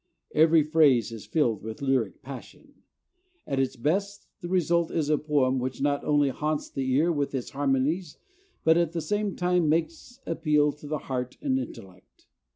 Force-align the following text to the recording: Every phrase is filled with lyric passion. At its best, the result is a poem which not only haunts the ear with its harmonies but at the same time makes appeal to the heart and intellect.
Every 0.33 0.63
phrase 0.63 1.11
is 1.11 1.27
filled 1.27 1.61
with 1.61 1.79
lyric 1.79 2.23
passion. 2.23 2.73
At 3.45 3.59
its 3.59 3.75
best, 3.75 4.25
the 4.39 4.47
result 4.47 4.89
is 4.89 5.09
a 5.11 5.17
poem 5.19 5.59
which 5.59 5.79
not 5.79 6.03
only 6.03 6.29
haunts 6.29 6.71
the 6.71 6.91
ear 6.95 7.11
with 7.11 7.35
its 7.35 7.51
harmonies 7.51 8.17
but 8.63 8.77
at 8.77 8.93
the 8.93 8.99
same 9.01 9.35
time 9.35 9.69
makes 9.69 10.19
appeal 10.25 10.71
to 10.71 10.87
the 10.87 10.97
heart 11.05 11.37
and 11.39 11.59
intellect. 11.59 12.25